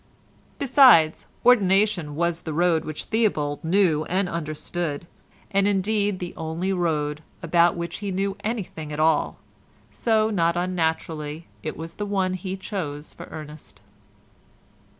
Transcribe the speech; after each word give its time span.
Besides, 0.57 1.27
ordination 1.45 2.15
was 2.15 2.41
the 2.41 2.53
road 2.53 2.85
which 2.85 3.03
Theobald 3.03 3.63
knew 3.63 4.03
and 4.05 4.27
understood, 4.27 5.05
and 5.51 5.67
indeed 5.67 6.17
the 6.17 6.33
only 6.35 6.73
road 6.73 7.21
about 7.43 7.75
which 7.75 7.97
he 7.97 8.09
knew 8.09 8.35
anything 8.43 8.91
at 8.91 8.99
all, 8.99 9.37
so 9.91 10.31
not 10.31 10.57
unnaturally 10.57 11.45
it 11.61 11.77
was 11.77 11.93
the 11.93 12.07
one 12.07 12.33
he 12.33 12.57
chose 12.57 13.13
for 13.13 13.27
Ernest. 13.29 13.79